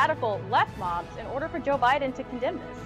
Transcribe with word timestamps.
radical 0.00 0.40
left 0.48 0.76
mobs 0.78 1.14
in 1.18 1.26
order 1.26 1.46
for 1.46 1.58
Joe 1.58 1.76
Biden 1.76 2.14
to 2.14 2.24
condemn 2.24 2.56
this. 2.56 2.78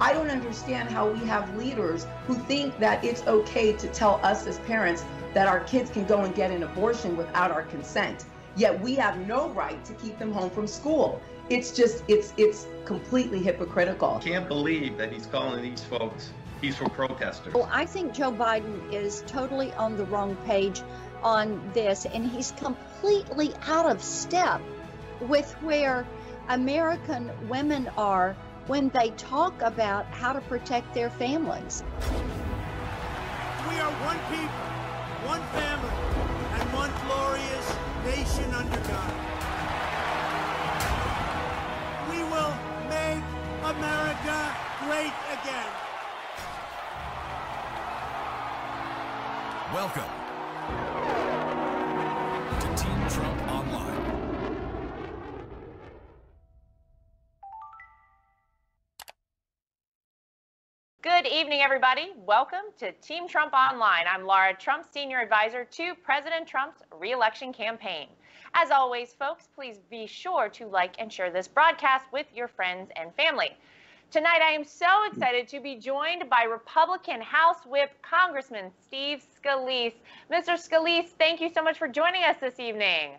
I 0.00 0.12
don't 0.12 0.28
understand 0.28 0.88
how 0.90 1.08
we 1.08 1.20
have 1.20 1.56
leaders 1.56 2.08
who 2.26 2.34
think 2.34 2.76
that 2.80 3.04
it's 3.04 3.24
okay 3.28 3.72
to 3.74 3.86
tell 3.88 4.18
us 4.24 4.48
as 4.48 4.58
parents 4.60 5.04
that 5.32 5.46
our 5.46 5.60
kids 5.60 5.90
can 5.90 6.04
go 6.06 6.24
and 6.24 6.34
get 6.34 6.50
an 6.50 6.64
abortion 6.64 7.16
without 7.16 7.52
our 7.52 7.62
consent. 7.62 8.24
Yet 8.56 8.80
we 8.80 8.96
have 8.96 9.16
no 9.28 9.50
right 9.50 9.82
to 9.84 9.92
keep 9.94 10.18
them 10.18 10.32
home 10.32 10.50
from 10.50 10.66
school. 10.66 11.22
It's 11.50 11.70
just, 11.70 12.02
it's, 12.08 12.32
it's 12.36 12.66
completely 12.84 13.40
hypocritical. 13.40 14.20
Can't 14.20 14.48
believe 14.48 14.98
that 14.98 15.12
he's 15.12 15.26
calling 15.26 15.62
these 15.62 15.84
folks 15.84 16.30
peaceful 16.60 16.90
protesters. 16.90 17.54
Well, 17.54 17.68
I 17.70 17.86
think 17.86 18.12
Joe 18.12 18.32
Biden 18.32 18.92
is 18.92 19.22
totally 19.28 19.72
on 19.74 19.96
the 19.96 20.04
wrong 20.06 20.36
page 20.44 20.82
on 21.22 21.60
this, 21.74 22.06
and 22.06 22.26
he's 22.26 22.50
completely 22.56 23.54
out 23.68 23.86
of 23.86 24.02
step 24.02 24.60
with 25.20 25.52
where 25.62 26.04
American 26.48 27.30
women 27.48 27.90
are 27.96 28.36
when 28.68 28.88
they 28.90 29.10
talk 29.10 29.60
about 29.62 30.06
how 30.06 30.32
to 30.32 30.40
protect 30.42 30.94
their 30.94 31.10
families. 31.10 31.82
We 33.68 33.78
are 33.80 33.90
one 34.06 34.18
people, 34.30 34.66
one 35.26 35.42
family, 35.58 35.90
and 36.54 36.72
one 36.72 36.92
glorious 37.06 37.76
nation 38.04 38.54
under 38.54 38.78
God. 38.88 39.12
We 42.10 42.22
will 42.22 42.54
make 42.88 43.24
America 43.64 44.56
great 44.84 45.14
again. 45.32 45.72
Welcome 49.74 50.15
evening, 61.36 61.60
everybody. 61.60 62.12
Welcome 62.24 62.72
to 62.78 62.92
Team 62.92 63.28
Trump 63.28 63.52
Online. 63.52 64.04
I'm 64.08 64.24
Laura 64.24 64.54
Trump, 64.54 64.86
Senior 64.90 65.20
Advisor 65.20 65.66
to 65.66 65.94
President 66.02 66.48
Trump's 66.48 66.80
reelection 66.98 67.52
campaign. 67.52 68.06
As 68.54 68.70
always, 68.70 69.12
folks, 69.12 69.46
please 69.54 69.76
be 69.90 70.06
sure 70.06 70.48
to 70.48 70.66
like 70.66 70.94
and 70.98 71.12
share 71.12 71.30
this 71.30 71.46
broadcast 71.46 72.06
with 72.10 72.24
your 72.34 72.48
friends 72.48 72.90
and 72.96 73.14
family. 73.16 73.50
Tonight, 74.10 74.40
I 74.42 74.52
am 74.52 74.64
so 74.64 74.86
excited 75.12 75.46
to 75.48 75.60
be 75.60 75.76
joined 75.76 76.24
by 76.30 76.44
Republican 76.44 77.20
House 77.20 77.66
Whip 77.66 77.90
Congressman 78.00 78.70
Steve 78.86 79.22
Scalise. 79.38 79.92
Mr. 80.32 80.56
Scalise, 80.56 81.10
thank 81.18 81.42
you 81.42 81.50
so 81.52 81.62
much 81.62 81.76
for 81.76 81.86
joining 81.86 82.24
us 82.24 82.36
this 82.40 82.58
evening. 82.58 83.10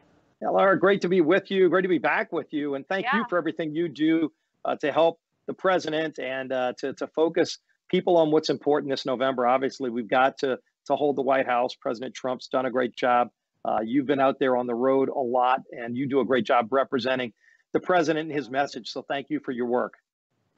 Yeah, 0.41 0.49
Laura, 0.49 0.79
great 0.79 1.01
to 1.01 1.07
be 1.07 1.21
with 1.21 1.51
you. 1.51 1.69
Great 1.69 1.83
to 1.83 1.87
be 1.87 1.99
back 1.99 2.31
with 2.31 2.51
you. 2.51 2.73
And 2.73 2.87
thank 2.87 3.05
Yeah. 3.05 3.17
you 3.17 3.25
for 3.29 3.37
everything 3.37 3.75
you 3.75 3.87
do 3.87 4.31
uh, 4.65 4.75
to 4.77 4.91
help 4.91 5.19
the 5.45 5.53
president 5.53 6.17
and 6.17 6.51
uh, 6.51 6.73
to, 6.79 6.93
to 6.93 7.05
focus 7.05 7.59
people 7.87 8.17
on 8.17 8.31
what's 8.31 8.49
important 8.49 8.91
this 8.91 9.05
November. 9.05 9.47
Obviously, 9.47 9.89
we've 9.89 10.09
got 10.09 10.37
to, 10.39 10.59
to 10.85 10.95
hold 10.95 11.15
the 11.15 11.21
White 11.21 11.45
House. 11.45 11.75
President 11.75 12.13
Trump's 12.13 12.47
done 12.47 12.65
a 12.65 12.71
great 12.71 12.95
job. 12.95 13.29
Uh, 13.65 13.79
you've 13.83 14.05
been 14.05 14.19
out 14.19 14.39
there 14.39 14.55
on 14.55 14.67
the 14.67 14.75
road 14.75 15.09
a 15.09 15.19
lot, 15.19 15.61
and 15.71 15.97
you 15.97 16.07
do 16.07 16.19
a 16.19 16.25
great 16.25 16.45
job 16.45 16.67
representing 16.71 17.33
the 17.73 17.79
president 17.79 18.29
and 18.29 18.37
his 18.37 18.49
message. 18.49 18.89
So 18.89 19.01
thank 19.01 19.29
you 19.29 19.39
for 19.39 19.51
your 19.51 19.65
work. 19.65 19.95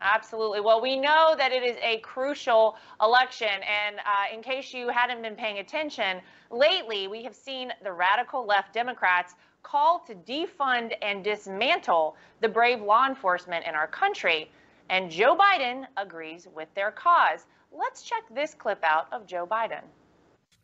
Absolutely. 0.01 0.61
Well, 0.61 0.81
we 0.81 0.97
know 0.97 1.35
that 1.37 1.51
it 1.51 1.63
is 1.63 1.75
a 1.83 1.97
crucial 1.99 2.77
election. 3.01 3.47
And 3.47 3.97
uh, 3.97 4.33
in 4.33 4.41
case 4.41 4.73
you 4.73 4.89
hadn't 4.89 5.21
been 5.21 5.35
paying 5.35 5.59
attention, 5.59 6.21
lately 6.51 7.07
we 7.07 7.23
have 7.23 7.35
seen 7.35 7.73
the 7.83 7.91
radical 7.91 8.45
left 8.45 8.73
Democrats 8.73 9.35
call 9.61 9.99
to 10.07 10.15
defund 10.15 10.93
and 11.01 11.23
dismantle 11.23 12.15
the 12.39 12.47
brave 12.47 12.81
law 12.81 13.07
enforcement 13.07 13.65
in 13.67 13.75
our 13.75 13.87
country. 13.87 14.49
And 14.89 15.11
Joe 15.11 15.37
Biden 15.37 15.85
agrees 15.97 16.47
with 16.55 16.67
their 16.75 16.91
cause. 16.91 17.45
Let's 17.71 18.03
check 18.03 18.23
this 18.33 18.53
clip 18.55 18.83
out 18.83 19.07
of 19.11 19.27
Joe 19.27 19.47
Biden. 19.49 19.83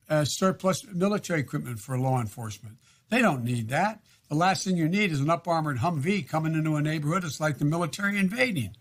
uh, 0.09 0.25
surplus 0.25 0.86
military 0.93 1.39
equipment 1.41 1.80
for 1.80 1.97
law 1.97 2.19
enforcement. 2.21 2.77
They 3.09 3.21
don't 3.21 3.43
need 3.43 3.69
that. 3.69 4.02
The 4.30 4.35
last 4.35 4.64
thing 4.65 4.77
you 4.77 4.89
need 4.89 5.11
is 5.11 5.19
an 5.21 5.30
up 5.30 5.47
armored 5.47 5.77
Humvee 5.80 6.27
coming 6.27 6.55
into 6.55 6.75
a 6.75 6.81
neighborhood. 6.81 7.23
It's 7.23 7.39
like 7.39 7.58
the 7.59 7.65
military 7.65 8.17
invading. 8.19 8.75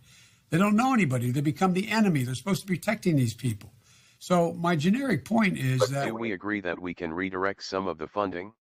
They 0.51 0.59
don't 0.59 0.77
know 0.77 0.95
anybody. 0.95 1.31
They 1.31 1.41
become 1.43 1.75
the 1.75 1.91
enemy. 1.91 2.23
They're 2.25 2.35
supposed 2.35 2.63
to 2.63 2.67
be 2.67 2.77
protecting 2.77 3.17
these 3.17 3.35
people. 3.35 3.73
So, 4.19 4.55
my 4.55 4.77
generic 4.77 5.25
point 5.27 5.59
is 5.59 5.89
that 5.91 6.07
Do 6.07 6.15
we 6.15 6.33
agree 6.33 6.61
that 6.63 6.79
we 6.81 6.95
can 6.95 7.13
redirect 7.13 7.63
some 7.63 7.87
of 7.89 7.99
the 7.99 8.07
funding? 8.07 8.53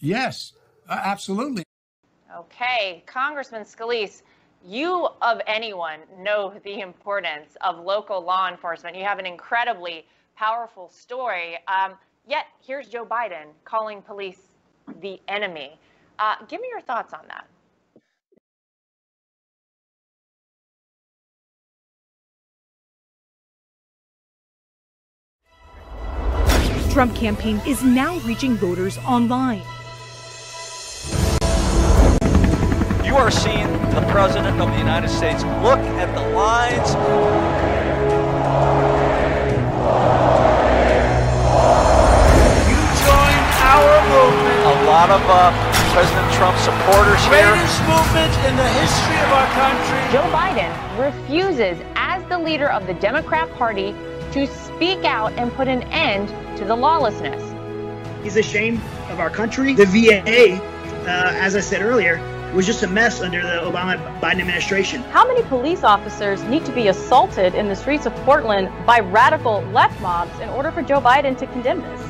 yes, 0.00 0.52
uh, 0.88 1.00
absolutely. 1.04 1.64
Okay, 2.36 3.02
Congressman 3.06 3.62
Scalise, 3.64 4.22
you 4.66 5.08
of 5.20 5.40
anyone 5.46 6.00
know 6.18 6.54
the 6.64 6.80
importance 6.80 7.56
of 7.60 7.78
local 7.78 8.22
law 8.22 8.48
enforcement. 8.48 8.96
You 8.96 9.04
have 9.04 9.18
an 9.18 9.26
incredibly 9.26 10.06
powerful 10.36 10.88
story. 10.88 11.58
Um, 11.68 11.94
yet 12.26 12.46
here's 12.66 12.88
Joe 12.88 13.04
Biden 13.04 13.48
calling 13.64 14.00
police 14.00 14.40
the 15.00 15.20
enemy. 15.28 15.78
Uh, 16.18 16.36
give 16.48 16.60
me 16.60 16.68
your 16.70 16.80
thoughts 16.80 17.12
on 17.12 17.24
that. 17.28 17.46
Trump 26.90 27.14
campaign 27.16 27.60
is 27.66 27.82
now 27.82 28.18
reaching 28.20 28.54
voters 28.56 28.98
online. 28.98 29.62
Are 33.24 33.30
seeing 33.30 33.72
the 33.96 34.04
President 34.12 34.60
of 34.60 34.68
the 34.68 34.76
United 34.76 35.08
States. 35.08 35.42
Look 35.64 35.80
at 35.96 36.14
the 36.14 36.20
lines. 36.36 36.92
You 42.68 42.76
join 43.00 43.36
our 43.64 43.96
movement. 44.12 44.60
A 44.68 44.84
lot 44.84 45.08
of 45.08 45.22
uh, 45.24 45.56
President 45.94 46.34
Trump 46.34 46.58
supporters 46.58 47.24
here. 47.24 47.48
Greatest 47.48 47.80
movement 47.88 48.34
in 48.44 48.56
the 48.58 48.68
history 48.76 49.16
of 49.16 49.32
our 49.32 49.48
country. 49.56 50.00
Joe 50.12 50.28
Biden 50.28 50.68
refuses, 51.00 51.82
as 51.96 52.22
the 52.28 52.38
leader 52.38 52.68
of 52.68 52.86
the 52.86 52.92
Democrat 52.92 53.50
Party, 53.54 53.94
to 54.32 54.46
speak 54.46 55.02
out 55.06 55.32
and 55.38 55.50
put 55.54 55.66
an 55.66 55.82
end 55.84 56.28
to 56.58 56.66
the 56.66 56.76
lawlessness. 56.76 57.40
He's 58.22 58.36
ashamed 58.36 58.82
of 59.08 59.18
our 59.18 59.30
country. 59.30 59.72
The 59.72 59.86
VA, 59.86 60.60
uh, 61.08 61.32
as 61.40 61.56
I 61.56 61.60
said 61.60 61.80
earlier, 61.80 62.20
was 62.54 62.66
just 62.66 62.84
a 62.84 62.86
mess 62.86 63.20
under 63.20 63.42
the 63.42 63.68
Obama 63.68 63.98
Biden 64.20 64.40
administration. 64.40 65.02
How 65.04 65.26
many 65.26 65.42
police 65.48 65.82
officers 65.82 66.42
need 66.44 66.64
to 66.66 66.72
be 66.72 66.86
assaulted 66.86 67.54
in 67.54 67.68
the 67.68 67.74
streets 67.74 68.06
of 68.06 68.14
Portland 68.16 68.70
by 68.86 69.00
radical 69.00 69.62
left 69.72 70.00
mobs 70.00 70.38
in 70.38 70.48
order 70.50 70.70
for 70.70 70.80
Joe 70.80 71.00
Biden 71.00 71.36
to 71.38 71.46
condemn 71.48 71.80
this? 71.80 72.00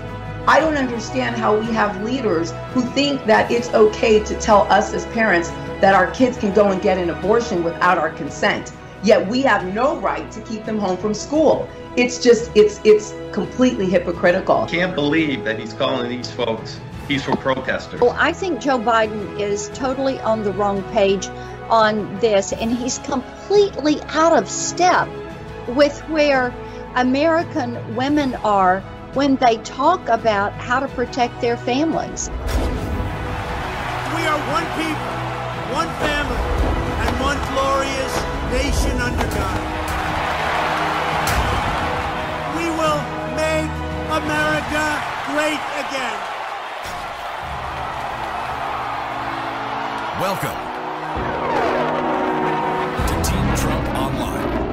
I 0.46 0.60
don't 0.60 0.76
understand 0.76 1.36
how 1.36 1.58
we 1.58 1.66
have 1.66 2.02
leaders 2.02 2.52
who 2.74 2.82
think 2.82 3.24
that 3.24 3.50
it's 3.50 3.68
okay 3.70 4.22
to 4.22 4.38
tell 4.38 4.70
us 4.70 4.92
as 4.92 5.06
parents 5.06 5.48
that 5.80 5.94
our 5.94 6.10
kids 6.10 6.36
can 6.36 6.52
go 6.52 6.70
and 6.70 6.82
get 6.82 6.98
an 6.98 7.08
abortion 7.08 7.64
without 7.64 7.96
our 7.96 8.10
consent. 8.10 8.72
Yet 9.02 9.26
we 9.26 9.40
have 9.42 9.72
no 9.72 9.98
right 10.00 10.30
to 10.30 10.40
keep 10.42 10.66
them 10.66 10.78
home 10.78 10.98
from 10.98 11.14
school. 11.14 11.66
It's 11.96 12.22
just, 12.22 12.50
it's, 12.54 12.80
it's 12.84 13.14
completely 13.32 13.86
hypocritical. 13.88 14.66
Can't 14.66 14.94
believe 14.94 15.44
that 15.44 15.58
he's 15.58 15.72
calling 15.72 16.10
these 16.10 16.30
folks 16.30 16.78
peaceful 17.06 17.36
protesters. 17.36 18.00
Well, 18.00 18.16
I 18.18 18.32
think 18.32 18.60
Joe 18.60 18.78
Biden 18.78 19.38
is 19.40 19.70
totally 19.74 20.18
on 20.20 20.42
the 20.42 20.52
wrong 20.52 20.82
page 20.92 21.28
on 21.68 22.18
this, 22.18 22.52
and 22.52 22.72
he's 22.72 22.98
completely 22.98 24.00
out 24.08 24.36
of 24.36 24.48
step 24.48 25.08
with 25.68 25.98
where 26.08 26.54
American 26.94 27.96
women 27.96 28.34
are 28.36 28.80
when 29.14 29.36
they 29.36 29.56
talk 29.58 30.08
about 30.08 30.52
how 30.52 30.80
to 30.80 30.88
protect 30.88 31.40
their 31.40 31.56
families. 31.56 32.28
We 34.14 34.26
are 34.26 34.38
one 34.52 34.66
people, 34.78 35.14
one 35.74 35.88
family, 36.02 36.36
and 37.02 37.20
one 37.20 37.38
glorious 37.52 38.14
nation 38.50 39.00
under 39.00 39.26
God. 39.34 39.60
We 42.56 42.66
will 42.70 43.00
make 43.34 43.70
America 44.10 45.02
great 45.30 45.60
again. 45.86 46.33
Welcome 50.20 50.50
to 53.08 53.14
Team 53.28 53.56
Trump 53.56 53.88
Online. 53.98 54.63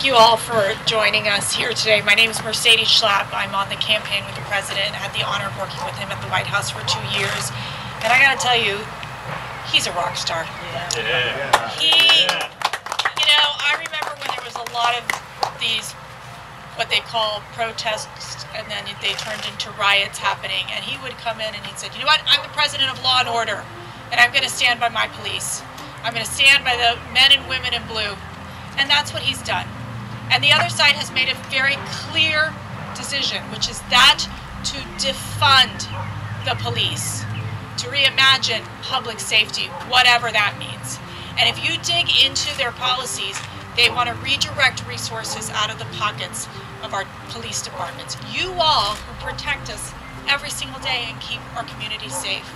Thank 0.00 0.08
you 0.08 0.16
all 0.16 0.38
for 0.38 0.72
joining 0.86 1.28
us 1.28 1.52
here 1.52 1.76
today. 1.76 2.00
My 2.00 2.14
name 2.14 2.30
is 2.30 2.42
Mercedes 2.42 2.88
Schlapp. 2.88 3.28
I'm 3.36 3.52
on 3.52 3.68
the 3.68 3.76
campaign 3.76 4.24
with 4.24 4.32
the 4.32 4.40
president. 4.48 4.96
I 4.96 5.04
had 5.04 5.12
the 5.12 5.20
honor 5.20 5.52
of 5.52 5.52
working 5.60 5.84
with 5.84 5.92
him 6.00 6.08
at 6.08 6.16
the 6.24 6.32
White 6.32 6.48
House 6.48 6.72
for 6.72 6.80
two 6.88 7.04
years. 7.12 7.52
And 8.00 8.08
I 8.08 8.16
got 8.16 8.32
to 8.32 8.40
tell 8.40 8.56
you, 8.56 8.80
he's 9.68 9.84
a 9.84 9.92
rock 9.92 10.16
star. 10.16 10.48
Yeah. 10.72 11.68
He, 11.76 11.92
you 11.92 13.26
know, 13.28 13.44
I 13.60 13.76
remember 13.76 14.16
when 14.16 14.32
there 14.32 14.40
was 14.40 14.56
a 14.56 14.64
lot 14.72 14.96
of 14.96 15.04
these, 15.60 15.92
what 16.80 16.88
they 16.88 17.04
call 17.04 17.44
protests, 17.52 18.48
and 18.56 18.64
then 18.72 18.88
they 19.04 19.12
turned 19.20 19.44
into 19.52 19.68
riots 19.76 20.16
happening. 20.16 20.64
And 20.72 20.80
he 20.80 20.96
would 21.04 21.12
come 21.20 21.44
in 21.44 21.52
and 21.52 21.60
he'd 21.68 21.76
say, 21.76 21.92
you 21.92 22.00
know 22.00 22.08
what, 22.08 22.24
I'm 22.24 22.40
the 22.40 22.56
president 22.56 22.88
of 22.88 22.96
law 23.04 23.20
and 23.20 23.28
order, 23.28 23.68
and 24.08 24.16
I'm 24.16 24.32
going 24.32 24.48
to 24.48 24.54
stand 24.54 24.80
by 24.80 24.88
my 24.88 25.12
police. 25.20 25.60
I'm 26.00 26.16
going 26.16 26.24
to 26.24 26.32
stand 26.32 26.64
by 26.64 26.80
the 26.80 26.96
men 27.12 27.36
and 27.36 27.44
women 27.52 27.76
in 27.76 27.84
blue. 27.84 28.16
And 28.80 28.88
that's 28.88 29.12
what 29.12 29.20
he's 29.20 29.44
done. 29.44 29.68
And 30.30 30.42
the 30.44 30.52
other 30.52 30.68
side 30.68 30.94
has 30.94 31.10
made 31.10 31.28
a 31.28 31.34
very 31.50 31.74
clear 32.06 32.54
decision, 32.94 33.42
which 33.50 33.68
is 33.68 33.80
that 33.90 34.22
to 34.64 34.78
defund 35.02 35.90
the 36.46 36.54
police, 36.62 37.22
to 37.82 37.90
reimagine 37.90 38.62
public 38.82 39.18
safety, 39.18 39.66
whatever 39.90 40.30
that 40.30 40.54
means. 40.58 40.98
And 41.38 41.48
if 41.48 41.58
you 41.64 41.78
dig 41.82 42.06
into 42.22 42.56
their 42.56 42.70
policies, 42.70 43.40
they 43.76 43.90
want 43.90 44.08
to 44.08 44.14
redirect 44.22 44.86
resources 44.86 45.50
out 45.50 45.70
of 45.70 45.78
the 45.78 45.88
pockets 45.96 46.46
of 46.82 46.94
our 46.94 47.06
police 47.30 47.62
departments. 47.62 48.16
You 48.30 48.52
all 48.58 48.94
who 48.94 49.12
protect 49.24 49.70
us 49.70 49.92
every 50.28 50.50
single 50.50 50.80
day 50.80 51.06
and 51.08 51.20
keep 51.20 51.40
our 51.56 51.64
communities 51.64 52.14
safe. 52.14 52.48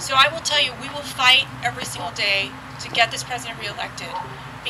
So 0.00 0.14
I 0.16 0.28
will 0.32 0.40
tell 0.40 0.62
you, 0.62 0.72
we 0.80 0.88
will 0.88 1.06
fight 1.06 1.46
every 1.62 1.84
single 1.84 2.12
day 2.12 2.50
to 2.80 2.90
get 2.90 3.10
this 3.10 3.22
president 3.22 3.60
reelected 3.60 4.08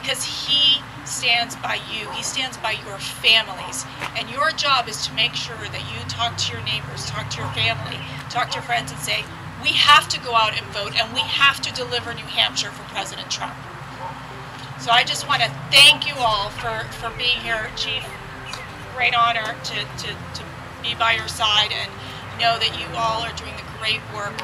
because 0.01 0.25
he 0.25 0.81
stands 1.05 1.57
by 1.57 1.81
you. 1.91 2.09
He 2.11 2.23
stands 2.23 2.57
by 2.59 2.73
your 2.87 2.99
families. 2.99 3.85
And 4.17 4.31
your 4.31 4.51
job 4.53 4.89
is 4.89 5.07
to 5.07 5.15
make 5.15 5.35
sure 5.35 5.57
that 5.57 5.85
you 5.93 5.99
talk 6.09 6.37
to 6.39 6.53
your 6.53 6.63
neighbors, 6.65 7.07
talk 7.07 7.31
to 7.31 7.39
your 7.39 7.51
family, 7.53 7.99
talk 8.31 8.51
to 8.51 8.55
your 8.55 8.63
friends 8.63 8.93
and 8.93 9.01
say, 9.01 9.25
we 9.63 9.71
have 9.71 10.09
to 10.11 10.21
go 10.21 10.35
out 10.35 10.57
and 10.57 10.67
vote 10.71 10.95
and 10.95 11.13
we 11.13 11.21
have 11.21 11.61
to 11.63 11.73
deliver 11.75 12.15
New 12.15 12.31
Hampshire 12.31 12.71
for 12.71 12.85
President 12.95 13.31
Trump. 13.31 13.55
So 14.79 14.93
I 14.93 15.03
just 15.03 15.27
want 15.27 15.43
to 15.43 15.51
thank 15.73 16.07
you 16.07 16.15
all 16.19 16.51
for, 16.51 16.87
for 17.03 17.11
being 17.19 17.41
here, 17.43 17.69
Chief. 17.75 18.07
Great 18.95 19.15
honor 19.17 19.57
to, 19.65 19.75
to, 19.75 20.09
to 20.09 20.43
be 20.83 20.95
by 20.95 21.13
your 21.13 21.29
side 21.29 21.73
and 21.73 21.91
know 22.39 22.59
that 22.59 22.79
you 22.79 22.87
all 22.95 23.23
are 23.23 23.35
doing 23.35 23.55
the 23.57 23.67
great 23.81 24.01
work 24.15 24.39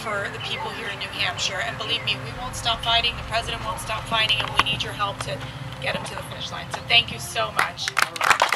for 0.00 0.30
the 0.32 0.38
people 0.38 0.70
here 0.70 0.88
in 0.88 0.98
New 0.98 1.12
Hampshire. 1.12 1.60
And 1.60 1.76
believe 1.76 2.02
me, 2.04 2.16
we 2.24 2.32
won't 2.40 2.56
stop 2.56 2.82
fighting. 2.82 3.14
The 3.16 3.22
president 3.24 3.62
won't 3.64 3.80
stop 3.80 4.02
fighting, 4.04 4.38
and 4.40 4.48
we 4.50 4.70
need 4.70 4.82
your 4.82 4.94
help 4.94 5.18
to 5.24 5.38
get 5.82 5.94
him 5.94 6.04
to 6.04 6.14
the 6.14 6.22
finish 6.22 6.50
line. 6.50 6.66
So 6.72 6.80
thank 6.88 7.12
you 7.12 7.18
so 7.18 7.52
much. 7.52 8.49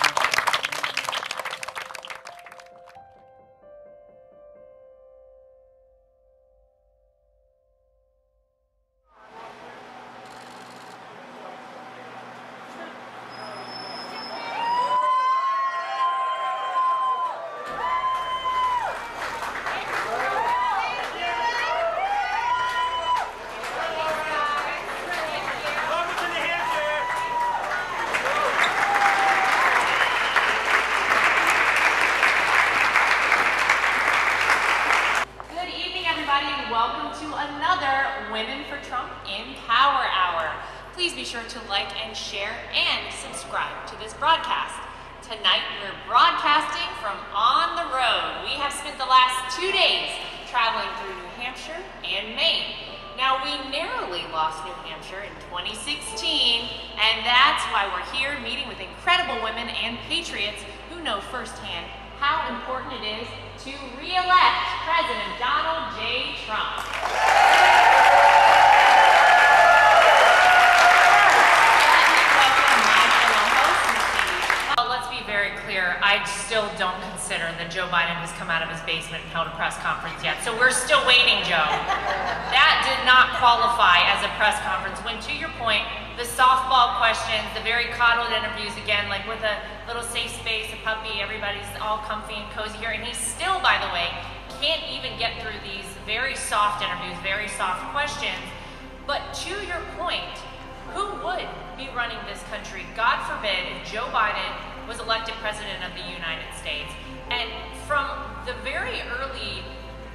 Be 41.14 41.22
sure 41.22 41.46
to 41.46 41.60
like 41.70 41.94
and 42.02 42.16
share 42.16 42.50
and 42.74 43.14
subscribe 43.14 43.86
to 43.86 43.94
this 44.02 44.12
broadcast. 44.14 44.74
Tonight, 45.22 45.62
we're 45.78 45.94
broadcasting 46.10 46.90
from 46.98 47.14
on 47.30 47.78
the 47.78 47.86
road. 47.94 48.42
We 48.42 48.58
have 48.58 48.74
spent 48.74 48.98
the 48.98 49.06
last 49.06 49.54
two 49.54 49.70
days 49.70 50.10
traveling 50.50 50.90
through 50.98 51.14
New 51.14 51.30
Hampshire 51.38 51.78
and 52.02 52.34
Maine. 52.34 52.74
Now, 53.16 53.38
we 53.46 53.54
narrowly 53.70 54.26
lost 54.34 54.66
New 54.66 54.74
Hampshire 54.90 55.22
in 55.22 55.30
2016, 55.54 56.66
and 56.98 57.22
that's 57.22 57.62
why 57.70 57.86
we're 57.94 58.10
here 58.18 58.34
meeting 58.42 58.66
with 58.66 58.82
incredible 58.82 59.38
women 59.38 59.70
and 59.70 59.96
patriots 60.10 60.66
who 60.90 61.00
know 61.00 61.20
firsthand 61.30 61.86
how 62.18 62.42
important 62.50 62.90
it 62.98 63.22
is 63.22 63.28
to 63.62 63.70
re-elect 64.02 64.66
President 64.82 65.30
Donald 65.38 65.94
J. 65.94 66.34
Trump. 66.42 66.82
Well, 74.76 74.90
let's 74.90 75.08
be 75.08 75.23
very 75.34 75.50
clear. 75.66 75.98
I 75.98 76.22
still 76.46 76.70
don't 76.78 76.94
consider 77.10 77.50
that 77.58 77.66
Joe 77.66 77.90
Biden 77.90 78.14
has 78.22 78.30
come 78.38 78.54
out 78.54 78.62
of 78.62 78.70
his 78.70 78.78
basement 78.86 79.26
and 79.26 79.30
held 79.34 79.50
a 79.50 79.54
press 79.58 79.74
conference 79.82 80.22
yet. 80.22 80.38
So 80.46 80.54
we're 80.54 80.70
still 80.70 81.02
waiting, 81.02 81.42
Joe. 81.42 81.66
That 82.54 82.86
did 82.86 83.02
not 83.02 83.34
qualify 83.42 83.98
as 84.14 84.22
a 84.22 84.30
press 84.38 84.54
conference. 84.62 85.02
When, 85.02 85.18
to 85.26 85.34
your 85.34 85.50
point, 85.58 85.82
the 86.14 86.22
softball 86.22 87.02
questions, 87.02 87.42
the 87.50 87.66
very 87.66 87.90
coddled 87.98 88.30
interviews, 88.30 88.70
again, 88.78 89.10
like 89.10 89.26
with 89.26 89.42
a 89.42 89.58
little 89.90 90.06
safe 90.06 90.30
space, 90.38 90.70
a 90.70 90.78
puppy, 90.86 91.18
everybody's 91.18 91.66
all 91.82 91.98
comfy 92.06 92.38
and 92.38 92.46
cozy 92.54 92.78
here. 92.78 92.94
And 92.94 93.02
he 93.02 93.10
still, 93.10 93.58
by 93.58 93.82
the 93.82 93.90
way, 93.90 94.06
can't 94.62 94.86
even 94.86 95.18
get 95.18 95.34
through 95.42 95.58
these 95.66 95.82
very 96.06 96.38
soft 96.38 96.78
interviews, 96.78 97.18
very 97.26 97.50
soft 97.58 97.82
questions. 97.90 98.38
But 99.02 99.34
to 99.50 99.58
your 99.66 99.82
point, 99.98 100.38
who 100.94 101.10
would 101.26 101.50
be 101.74 101.90
running 101.90 102.22
this 102.30 102.38
country, 102.54 102.86
God 102.94 103.18
forbid, 103.26 103.66
if 103.74 103.82
Joe 103.90 104.06
Biden 104.14 104.54
was 104.86 105.00
elected 105.00 105.34
president 105.40 105.84
of 105.84 105.92
the 105.94 106.04
United 106.12 106.48
States? 106.56 106.92
And 107.30 107.48
from 107.86 108.08
the 108.46 108.54
very 108.64 109.00
early 109.18 109.64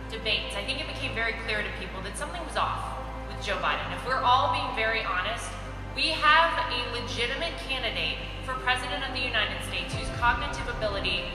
debates, 0.09 0.55
I 0.55 0.63
think 0.63 0.81
it 0.81 0.87
became 0.87 1.13
very 1.13 1.33
clear 1.45 1.61
to 1.61 1.69
people 1.79 2.01
that 2.01 2.17
something 2.17 2.41
was 2.45 2.57
off 2.57 2.97
with 3.27 3.43
Joe 3.45 3.57
Biden. 3.57 3.85
If 3.95 4.05
we're 4.05 4.21
all 4.21 4.53
being 4.53 4.69
very 4.75 5.03
honest, 5.03 5.45
we 5.95 6.09
have 6.09 6.53
a 6.69 6.79
legitimate 6.93 7.53
candidate 7.67 8.17
for 8.45 8.53
president 8.61 9.07
of 9.07 9.13
the 9.13 9.21
United 9.21 9.57
States 9.65 9.93
whose 9.93 10.09
cognitive 10.17 10.67
ability 10.69 11.25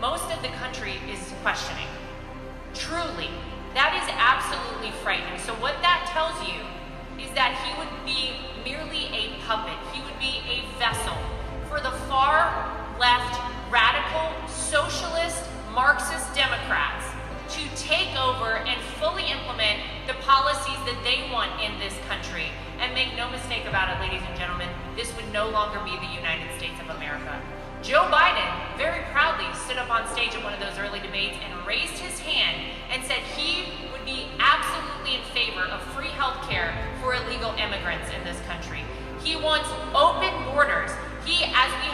most 0.00 0.30
of 0.30 0.40
the 0.42 0.48
country 0.60 0.94
is 1.10 1.18
questioning. 1.42 1.88
Truly, 2.74 3.28
that 3.74 3.98
is 3.98 4.06
absolutely 4.16 4.92
frightening. 5.02 5.38
So 5.40 5.52
what 5.54 5.76
that 5.82 6.08
tells 6.12 6.36
you 6.46 6.62
is 7.22 7.30
that 7.34 7.58
he 7.66 7.74
would 7.76 7.90
be 8.06 8.36
merely 8.64 9.10
a 9.10 9.34
puppet. 9.46 9.76
He 9.92 10.00
would 10.02 10.18
be 10.20 10.40
a 10.46 10.62
vessel 10.78 11.16
for 11.68 11.80
the 11.80 11.90
far 12.06 12.77
left, 12.98 13.40
radical, 13.70 14.34
socialist, 14.48 15.44
Marxist 15.72 16.34
Democrats 16.34 17.06
to 17.48 17.62
take 17.76 18.12
over 18.18 18.58
and 18.68 18.80
fully 19.00 19.24
implement 19.30 19.80
the 20.06 20.14
policies 20.26 20.76
that 20.84 20.98
they 21.02 21.30
want 21.32 21.48
in 21.62 21.78
this 21.78 21.94
country. 22.06 22.52
And 22.78 22.92
make 22.94 23.16
no 23.16 23.30
mistake 23.30 23.64
about 23.66 23.88
it, 23.88 24.00
ladies 24.00 24.22
and 24.28 24.38
gentlemen, 24.38 24.68
this 24.96 25.14
would 25.16 25.32
no 25.32 25.48
longer 25.48 25.80
be 25.80 25.96
the 25.96 26.12
United 26.12 26.50
States 26.58 26.78
of 26.80 26.94
America. 26.94 27.40
Joe 27.82 28.10
Biden 28.10 28.50
very 28.76 29.02
proudly 29.14 29.46
stood 29.64 29.78
up 29.78 29.90
on 29.90 30.06
stage 30.12 30.34
at 30.34 30.42
one 30.42 30.52
of 30.52 30.60
those 30.60 30.78
early 30.78 31.00
debates 31.00 31.36
and 31.40 31.66
raised 31.66 31.96
his 31.98 32.18
hand 32.20 32.58
and 32.90 33.02
said 33.04 33.18
he 33.38 33.70
would 33.92 34.04
be 34.04 34.26
absolutely 34.38 35.16
in 35.16 35.22
favor 35.30 35.62
of 35.62 35.80
free 35.94 36.10
health 36.18 36.42
care 36.50 36.74
for 37.00 37.14
illegal 37.14 37.54
immigrants 37.54 38.10
in 38.12 38.22
this 38.24 38.38
country. 38.50 38.82
He 39.22 39.36
wants 39.36 39.68
open 39.94 40.34
borders. 40.52 40.90
He, 41.24 41.44
as 41.44 41.70
we 41.82 41.87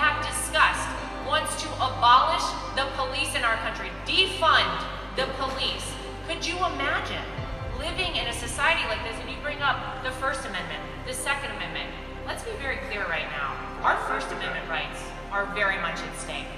bring 9.55 9.63
up 9.63 10.03
the 10.03 10.11
First 10.19 10.43
Amendment, 10.47 10.83
the 11.07 11.15
Second 11.15 11.55
Amendment. 11.55 11.87
Let's 12.27 12.43
be 12.43 12.51
very 12.59 12.79
clear 12.91 13.07
right 13.07 13.31
now. 13.31 13.55
Our 13.87 13.97
First 14.11 14.27
Amendment 14.33 14.69
rights 14.69 14.99
are 15.31 15.47
very 15.55 15.79
much 15.79 16.03
at 16.03 16.11
stake. 16.19 16.51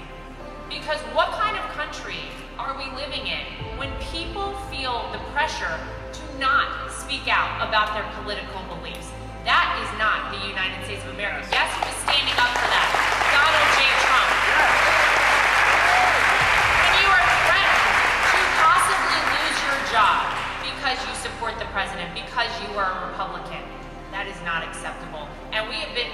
Because 0.67 0.97
what 1.13 1.29
kind 1.37 1.53
of 1.57 1.63
country 1.77 2.17
are 2.57 2.73
we 2.73 2.89
living 2.97 3.27
in 3.29 3.45
when 3.77 3.93
people 4.09 4.57
feel 4.73 5.05
the 5.13 5.21
pressure 5.29 5.77
to 5.77 6.23
not 6.41 6.89
speak 6.89 7.29
out 7.29 7.61
about 7.61 7.93
their 7.93 8.07
political 8.23 8.65
beliefs? 8.73 9.13
That 9.45 9.77
is 9.77 9.89
not 10.01 10.33
the 10.33 10.41
United 10.49 10.81
States 10.89 11.05
of 11.05 11.13
America. 11.13 11.45
Guess 11.53 11.69
who 11.77 11.85
is 11.85 11.97
standing 12.01 12.33
up 12.41 12.49
for 12.57 12.65
that? 12.65 12.89
Donald 13.29 13.69
J. 13.77 13.85
Trump. 14.09 14.29
When 16.81 16.93
you 16.97 17.07
are 17.13 17.25
threatened 17.45 17.93
to 18.25 18.39
possibly 18.57 19.21
lose 19.37 19.57
your 19.69 19.79
job 19.93 20.36
because 20.87 21.03
you 21.03 21.15
support 21.19 21.51
the 21.59 21.67
president, 21.75 22.07
because 22.15 22.47
you 22.63 22.71
are 22.79 22.87
a 22.87 23.11
Republican, 23.11 23.59
that 24.15 24.23
is 24.23 24.39
not 24.47 24.63
acceptable. 24.63 25.27
And 25.51 25.67
we 25.67 25.83
have 25.83 25.91
been 25.91 26.07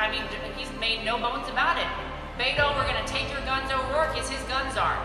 I 0.00 0.08
mean, 0.08 0.24
he's 0.56 0.72
made 0.80 1.04
no 1.04 1.20
bones 1.20 1.46
about 1.52 1.76
it. 1.76 1.86
Beto, 2.40 2.72
we're 2.74 2.88
going 2.88 2.98
to 2.98 3.06
take 3.06 3.30
your 3.30 3.44
guns. 3.46 3.70
O'Rourke 3.70 4.16
is 4.18 4.26
his 4.26 4.42
guns 4.50 4.74
are. 4.74 4.98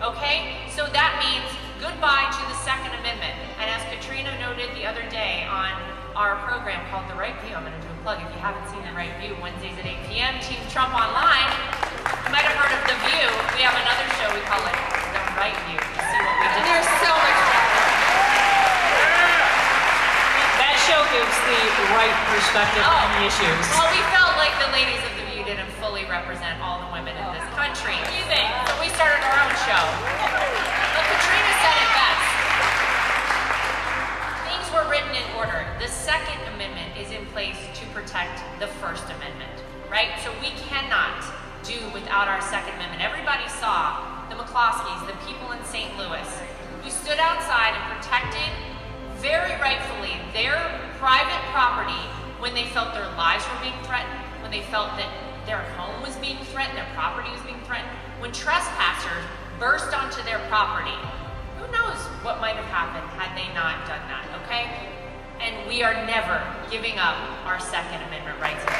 Okay? 0.00 0.64
So 0.72 0.88
that 0.96 1.18
means 1.20 1.44
goodbye 1.76 2.24
to 2.24 2.42
the 2.48 2.56
Second 2.64 2.96
Amendment. 2.96 3.36
And 3.60 3.68
as 3.68 3.84
Katrina 3.92 4.32
noted 4.40 4.72
the 4.72 4.88
other 4.88 5.04
day 5.12 5.44
on 5.44 5.76
our 6.16 6.40
program 6.48 6.80
called 6.88 7.04
The 7.12 7.20
Right 7.20 7.36
View, 7.44 7.52
I'm 7.52 7.68
going 7.68 7.76
to 7.76 7.84
do 7.84 7.92
a 7.92 8.00
plug. 8.00 8.22
If 8.24 8.32
you 8.32 8.40
haven't 8.40 8.64
seen 8.72 8.80
The 8.80 8.96
Right 8.96 9.12
View, 9.20 9.36
Wednesdays 9.44 9.76
at 9.76 9.84
8 9.84 10.08
p.m., 10.08 10.40
Team 10.40 10.62
Trump 10.72 10.96
Online. 10.96 11.52
You 12.24 12.32
might 12.32 12.48
have 12.48 12.56
heard 12.56 12.72
of 12.72 12.80
The 12.88 12.96
View. 13.12 13.28
We 13.58 13.66
have 13.66 13.76
another 13.76 14.08
show 14.16 14.30
we 14.32 14.40
call 14.48 14.64
it 14.64 14.78
The 15.12 15.20
Right 15.36 15.58
View 15.68 15.76
to 15.76 16.00
see 16.00 16.20
what 16.24 16.32
we 16.40 16.46
did. 16.48 16.64
There's 16.64 16.88
so 17.04 17.12
much 17.12 17.40
That 20.60 20.76
show 20.90 21.06
gives 21.14 21.38
the 21.46 21.86
right 21.94 22.18
perspective 22.34 22.82
on 22.82 23.06
the 23.14 23.22
oh, 23.22 23.30
issues. 23.30 23.62
Well, 23.78 23.86
we 23.94 24.02
felt 24.10 24.34
like 24.34 24.50
the 24.58 24.74
ladies 24.74 24.98
of 25.06 25.14
The 25.14 25.24
View 25.30 25.46
didn't 25.46 25.70
fully 25.78 26.02
represent 26.10 26.58
all 26.58 26.82
the 26.82 26.90
women 26.90 27.14
in 27.14 27.30
this 27.30 27.46
country. 27.54 27.94
What 27.94 28.10
do 28.10 28.18
you 28.18 28.26
think? 28.26 28.50
So 28.66 28.74
we 28.82 28.90
started 28.98 29.22
our 29.22 29.38
own 29.38 29.54
show. 29.62 29.84
But 30.18 31.06
Katrina 31.14 31.52
said 31.62 31.76
it 31.78 31.90
best. 31.94 32.26
Things 34.50 34.66
were 34.74 34.82
written 34.90 35.14
in 35.14 35.22
order. 35.38 35.62
The 35.78 35.86
Second 35.86 36.42
Amendment 36.58 36.98
is 36.98 37.14
in 37.14 37.22
place 37.30 37.62
to 37.78 37.86
protect 37.94 38.42
the 38.58 38.66
First 38.82 39.06
Amendment, 39.14 39.62
right? 39.86 40.18
So 40.26 40.34
we 40.42 40.50
cannot 40.58 41.22
do 41.62 41.78
without 41.94 42.26
our 42.26 42.42
Second 42.42 42.74
Amendment. 42.82 42.98
Everybody 42.98 43.46
saw 43.46 44.26
the 44.26 44.34
McCloskeys, 44.34 45.06
the 45.06 45.14
people 45.22 45.54
in 45.54 45.62
St. 45.62 45.94
Louis, 45.94 46.26
who 46.82 46.90
stood 46.90 47.22
outside 47.22 47.78
and 47.78 47.86
protected, 47.94 48.50
very 49.20 49.52
rightfully, 49.60 50.16
their 50.32 50.56
private 50.96 51.40
property 51.52 52.00
when 52.40 52.54
they 52.54 52.64
felt 52.72 52.94
their 52.94 53.08
lives 53.20 53.44
were 53.44 53.60
being 53.60 53.76
threatened, 53.84 54.16
when 54.40 54.50
they 54.50 54.64
felt 54.72 54.96
that 54.96 55.12
their 55.44 55.60
home 55.76 56.00
was 56.00 56.16
being 56.16 56.40
threatened, 56.48 56.76
their 56.76 56.88
property 56.96 57.28
was 57.28 57.40
being 57.44 57.60
threatened, 57.68 57.88
when 58.16 58.32
trespassers 58.32 59.24
burst 59.60 59.92
onto 59.92 60.24
their 60.24 60.40
property. 60.48 60.96
Who 61.60 61.68
knows 61.68 62.00
what 62.24 62.40
might 62.40 62.56
have 62.56 62.68
happened 62.72 63.04
had 63.20 63.36
they 63.36 63.44
not 63.52 63.84
done 63.84 64.00
that, 64.08 64.24
okay? 64.44 64.72
And 65.40 65.52
we 65.68 65.84
are 65.84 65.92
never 66.08 66.40
giving 66.72 66.96
up 66.96 67.16
our 67.44 67.60
Second 67.60 68.00
Amendment 68.08 68.40
rights 68.40 68.64
you 68.64 68.72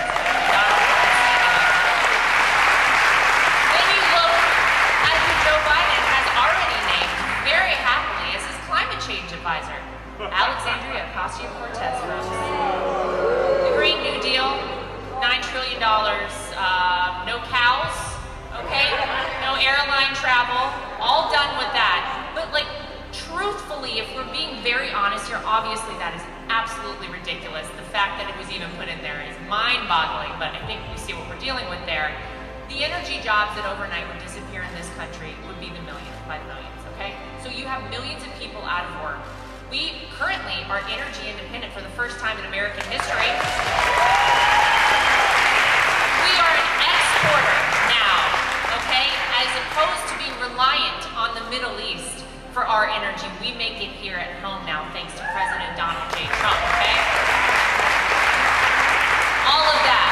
look 4.16 4.32
Joe 5.40 5.56
Biden 5.64 6.04
has 6.12 6.26
already 6.36 6.80
named 6.84 7.16
very 7.48 7.76
happily 7.80 8.36
as 8.36 8.44
his 8.44 8.58
climate 8.68 9.00
change 9.00 9.32
advisor, 9.32 9.89
Alexandria 10.28 11.08
Ocasio-Cortez 11.16 11.96
the 13.64 13.72
Green 13.72 13.96
New 14.04 14.20
Deal, 14.20 14.52
$9 15.16 15.40
trillion, 15.48 15.80
uh, 15.80 17.24
no 17.24 17.40
cows, 17.48 17.96
okay? 18.60 18.92
No 19.40 19.56
airline 19.56 20.12
travel, 20.20 20.60
all 21.00 21.32
done 21.32 21.56
with 21.56 21.72
that. 21.72 22.04
But 22.36 22.52
like, 22.52 22.68
truthfully, 23.16 23.96
if 23.96 24.12
we're 24.12 24.28
being 24.28 24.60
very 24.60 24.92
honest 24.92 25.24
here, 25.24 25.40
obviously 25.48 25.96
that 25.96 26.12
is 26.12 26.20
absolutely 26.52 27.08
ridiculous. 27.08 27.64
The 27.80 27.88
fact 27.88 28.20
that 28.20 28.28
it 28.28 28.36
was 28.36 28.52
even 28.52 28.68
put 28.76 28.92
in 28.92 29.00
there 29.00 29.24
is 29.24 29.32
mind-boggling, 29.48 30.36
but 30.36 30.52
I 30.52 30.60
think 30.68 30.84
we 30.92 31.00
see 31.00 31.16
what 31.16 31.24
we're 31.32 31.40
dealing 31.40 31.64
with 31.72 31.80
there. 31.88 32.12
The 32.68 32.84
energy 32.84 33.24
jobs 33.24 33.56
that 33.56 33.64
overnight 33.64 34.04
would 34.12 34.20
disappear 34.20 34.60
in 34.68 34.72
this 34.76 34.92
country 35.00 35.32
would 35.48 35.56
be 35.56 35.72
the 35.72 35.80
millions 35.88 36.20
by 36.28 36.36
the 36.36 36.46
millions, 36.52 36.80
okay? 36.92 37.16
So 37.40 37.48
you 37.48 37.64
have 37.64 37.88
millions 37.88 38.20
of 38.20 38.30
people 38.36 38.60
out 38.68 38.84
of 38.84 38.92
work. 39.00 39.24
We 39.70 40.02
currently 40.18 40.66
are 40.66 40.82
energy 40.90 41.30
independent 41.30 41.72
for 41.72 41.80
the 41.80 41.94
first 41.94 42.18
time 42.18 42.36
in 42.42 42.44
American 42.46 42.82
history. 42.90 43.30
We 46.26 46.32
are 46.42 46.54
an 46.58 46.70
exporter 46.90 47.58
now, 47.86 48.18
okay? 48.82 49.06
As 49.38 49.46
opposed 49.62 50.10
to 50.10 50.18
being 50.18 50.34
reliant 50.42 51.06
on 51.14 51.38
the 51.38 51.46
Middle 51.54 51.78
East 51.78 52.26
for 52.50 52.66
our 52.66 52.90
energy, 52.90 53.30
we 53.38 53.54
make 53.54 53.78
it 53.78 53.94
here 53.94 54.18
at 54.18 54.42
home 54.42 54.66
now 54.66 54.90
thanks 54.90 55.14
to 55.14 55.22
President 55.30 55.78
Donald 55.78 56.02
J. 56.18 56.26
Trump, 56.42 56.58
okay? 56.74 56.98
All 59.46 59.70
of 59.70 59.78
that 59.86 60.09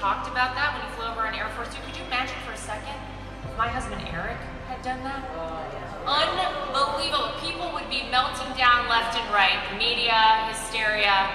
talked 0.00 0.32
about 0.32 0.56
that 0.56 0.72
when 0.72 0.80
he 0.80 0.88
flew 0.96 1.04
over 1.04 1.28
on 1.28 1.36
Air 1.36 1.52
Force 1.52 1.68
Two? 1.68 1.84
Could 1.84 1.92
you 1.92 2.08
imagine 2.08 2.34
for 2.48 2.56
a 2.56 2.62
second 2.64 2.96
if 3.44 3.52
my 3.60 3.68
husband 3.68 4.00
Eric 4.08 4.40
had 4.64 4.80
done 4.80 5.04
that? 5.04 5.20
Oh, 5.36 5.60
Unbelievable. 6.08 7.36
People 7.44 7.68
would 7.76 7.84
be 7.92 8.08
melting 8.08 8.48
down 8.56 8.88
left 8.88 9.12
and 9.12 9.28
right, 9.28 9.60
media, 9.76 10.48
hysteria. 10.48 11.28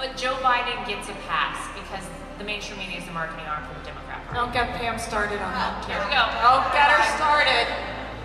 But 0.00 0.16
Joe 0.16 0.40
Biden 0.40 0.80
gets 0.88 1.12
a 1.12 1.16
pass 1.28 1.60
because 1.76 2.00
the 2.40 2.48
mainstream 2.48 2.80
media 2.80 2.96
is 2.96 3.04
the 3.04 3.12
marketing 3.12 3.44
arm 3.44 3.68
for 3.68 3.76
the 3.76 3.84
Democrat 3.84 4.24
Party. 4.24 4.40
Don't 4.40 4.52
get 4.56 4.72
Pam 4.80 4.96
started 4.96 5.44
on 5.44 5.52
that. 5.52 5.84
Here 5.84 6.00
we 6.00 6.08
go. 6.08 6.24
Don't 6.40 6.64
get 6.72 6.88
her 6.88 7.04
started. 7.20 7.68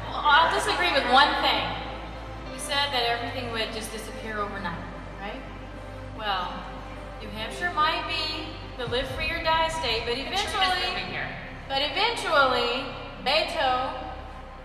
Well, 0.08 0.24
I'll 0.24 0.48
disagree 0.56 0.96
with 0.96 1.04
one 1.12 1.28
thing. 1.44 1.68
You 2.56 2.56
said 2.56 2.88
that 2.96 3.04
everything 3.04 3.52
would 3.52 3.76
just 3.76 3.92
disappear 3.92 4.40
overnight, 4.40 4.80
right? 5.20 5.44
Well, 6.16 6.56
New 7.20 7.28
Hampshire 7.36 7.74
might 7.76 8.08
be 8.08 8.53
the 8.78 8.86
live 8.88 9.08
free 9.16 9.30
or 9.30 9.44
die 9.44 9.70
state, 9.70 10.04
but 10.06 10.18
eventually, 10.18 10.90
but 11.70 11.82
eventually, 11.82 12.86
Beto 13.24 13.94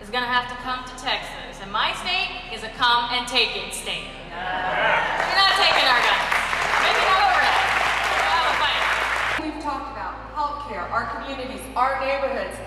is 0.01 0.09
gonna 0.09 0.25
have 0.25 0.49
to 0.49 0.55
come 0.63 0.83
to 0.85 0.95
Texas, 0.97 1.61
and 1.61 1.71
my 1.71 1.93
state 2.01 2.53
is 2.53 2.63
a 2.63 2.69
come 2.73 3.09
and 3.13 3.27
take 3.27 3.55
it 3.55 3.73
state. 3.73 4.09
You're 4.29 5.39
not 5.39 5.53
taking 5.61 5.85
our 5.85 6.01
guns. 6.01 6.25
Maybe 6.81 7.01
not 7.05 7.21
overnight. 7.21 7.69
We'll 8.09 8.33
have. 8.33 8.89
We've 9.43 9.61
talked 9.63 9.91
about 9.93 10.13
healthcare, 10.33 10.89
our 10.89 11.05
communities, 11.13 11.61
our 11.75 11.99
neighborhoods. 11.99 12.57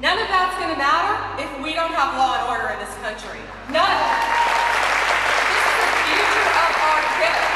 None 0.00 0.18
of 0.18 0.28
that's 0.30 0.54
going 0.62 0.70
to 0.70 0.78
matter 0.78 1.42
if 1.42 1.50
we 1.58 1.74
don't 1.74 1.90
have 1.90 2.14
law 2.14 2.38
and 2.38 2.46
order 2.46 2.70
in 2.70 2.78
this 2.78 2.94
country. 3.02 3.42
None 3.74 3.82
of 3.82 3.98
it. 3.98 4.20
This 5.50 5.66
is 5.66 5.74
the 5.74 5.90
future 6.06 6.48
of 6.54 6.70
our 6.86 7.02
kids. 7.18 7.50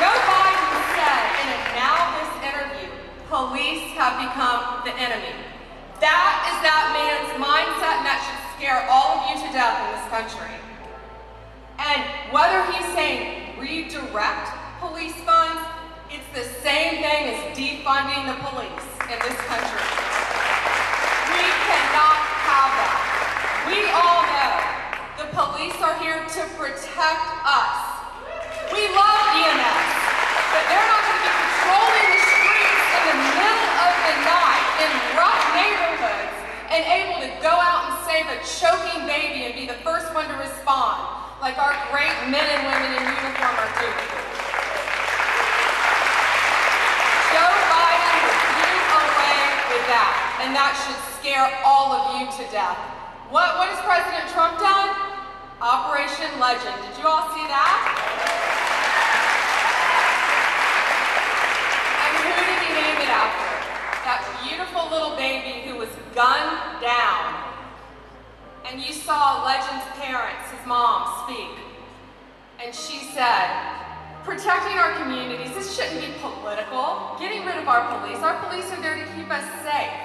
Joe 0.00 0.16
Biden 0.24 0.72
said 0.96 1.24
in 1.36 1.48
a 1.52 1.60
Now 1.76 2.16
This 2.16 2.32
interview, 2.48 2.88
police 3.28 3.92
have 3.96 4.16
become 4.18 4.82
the 4.88 4.94
enemy. 4.96 5.36
That 6.00 6.46
is 6.48 6.58
that 6.64 6.94
man's 6.96 7.30
mindset, 7.36 8.00
and 8.00 8.06
that 8.06 8.22
should 8.22 8.38
scare 8.56 8.86
all 8.86 9.18
of 9.18 9.30
you 9.30 9.36
to 9.42 9.48
death 9.50 9.82
in 9.82 9.88
this 9.98 10.06
country. 10.10 10.54
And 11.78 12.02
whether 12.30 12.62
he's 12.70 12.86
saying 12.94 13.58
redirect 13.58 14.50
police 14.78 15.14
funds, 15.26 15.58
it's 16.10 16.26
the 16.34 16.46
same 16.62 17.02
thing 17.02 17.34
as 17.34 17.38
defunding 17.52 18.30
the 18.30 18.38
police 18.46 18.86
in 19.10 19.18
this 19.18 19.38
country. 19.46 19.86
We 21.34 21.44
cannot 21.66 22.18
have 22.46 22.70
that. 22.78 22.98
We 23.66 23.78
all 23.90 24.22
know 24.24 24.54
the 25.18 25.28
police 25.34 25.78
are 25.82 25.98
here 25.98 26.22
to 26.22 26.42
protect 26.54 27.26
us. 27.42 27.78
We 28.70 28.86
love 28.94 29.22
EMS, 29.34 29.86
but 30.54 30.62
they're 30.66 30.88
not 30.88 31.02
going 31.02 31.18
to 31.18 31.24
be 31.26 31.34
patrolling 31.34 32.08
the 32.10 32.22
streets 32.22 32.86
in 32.86 33.02
the 33.10 33.18
middle 33.34 33.70
of 33.82 33.92
the 33.98 34.14
night 34.22 34.67
in 34.78 34.90
rough 35.18 35.42
neighborhoods 35.58 36.36
and 36.70 36.86
able 36.86 37.18
to 37.18 37.30
go 37.42 37.50
out 37.50 37.90
and 37.90 37.94
save 38.06 38.26
a 38.30 38.38
choking 38.46 39.08
baby 39.10 39.50
and 39.50 39.54
be 39.58 39.66
the 39.66 39.80
first 39.82 40.12
one 40.14 40.28
to 40.30 40.36
respond, 40.38 41.02
like 41.42 41.58
our 41.58 41.74
great 41.90 42.14
men 42.30 42.44
and 42.44 42.62
women 42.62 42.90
in 42.94 43.02
uniform 43.02 43.54
are 43.58 43.72
doing. 43.80 44.08
Joe 47.34 47.54
Biden 47.72 48.16
will 48.22 48.42
do 48.54 48.70
away 49.02 49.40
with 49.74 49.84
that, 49.90 50.12
and 50.46 50.54
that 50.54 50.76
should 50.78 51.00
scare 51.18 51.48
all 51.66 51.90
of 51.96 52.02
you 52.14 52.30
to 52.38 52.44
death. 52.52 52.78
What, 53.32 53.58
what 53.58 53.68
has 53.74 53.80
President 53.82 54.30
Trump 54.30 54.62
done? 54.62 54.94
Operation 55.58 56.30
Legend. 56.38 56.78
Did 56.86 56.94
you 57.02 57.06
all 57.10 57.34
see 57.34 57.42
that? 57.50 57.78
And 61.98 62.12
who 62.22 62.30
did 62.30 62.58
he 62.62 62.70
name 62.78 62.98
it 63.02 63.10
after? 63.10 63.50
That 64.06 64.22
beautiful 64.46 64.90
little 64.90 65.16
baby 65.16 65.68
who 65.68 65.76
was 65.76 65.88
gunned 66.14 66.82
down. 66.82 67.44
And 68.66 68.80
you 68.80 68.92
saw 68.92 69.44
Legend's 69.44 69.86
parents, 69.96 70.50
his 70.50 70.66
mom, 70.66 71.24
speak. 71.24 71.56
And 72.62 72.74
she 72.74 72.98
said, 73.14 73.48
protecting 74.24 74.76
our 74.76 74.92
communities, 75.00 75.54
this 75.54 75.74
shouldn't 75.74 76.00
be 76.00 76.12
political. 76.20 77.16
Getting 77.18 77.46
rid 77.46 77.56
of 77.56 77.68
our 77.68 77.86
police. 77.96 78.18
Our 78.18 78.36
police 78.44 78.68
are 78.70 78.82
there 78.82 78.96
to 79.00 79.06
keep 79.16 79.30
us 79.30 79.46
safe. 79.64 79.96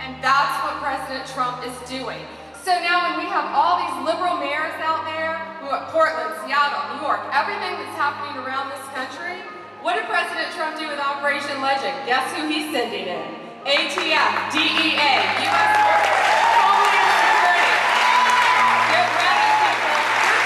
And 0.00 0.18
that's 0.22 0.56
what 0.64 0.82
President 0.82 1.26
Trump 1.30 1.62
is 1.62 1.76
doing. 1.88 2.22
So 2.64 2.74
now 2.84 3.08
when 3.08 3.24
we 3.24 3.26
have 3.30 3.54
all 3.54 3.78
these 3.80 3.96
liberal 4.04 4.36
mayors 4.36 4.74
out 4.82 5.06
there, 5.06 5.38
we 5.62 5.68
have 5.70 5.88
Portland, 5.94 6.34
Seattle, 6.42 6.96
New 6.96 7.06
York, 7.06 7.22
everything 7.32 7.76
that's 7.78 7.96
happening 7.96 8.42
around 8.42 8.70
this 8.74 8.82
country, 8.92 9.40
what 9.82 9.94
did 9.94 10.06
President 10.10 10.50
Trump 10.54 10.78
do 10.78 10.88
with 10.88 10.98
Operation 10.98 11.60
Legend? 11.62 11.94
Guess 12.06 12.34
who 12.34 12.48
he's 12.48 12.70
sending 12.74 13.06
in? 13.06 13.28
ATF, 13.62 14.50
DEA, 14.50 15.14
U.S. 15.46 15.70
People. 15.78 16.18
Your 18.90 19.06